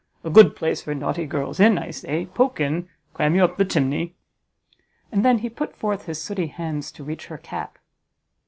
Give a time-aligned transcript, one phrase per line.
[0.23, 2.89] a good place for naughty girls; in, I say, poke in!
[3.13, 4.15] cram you up the chimney."
[5.11, 7.77] And then he put forth his sooty hands to reach her cap.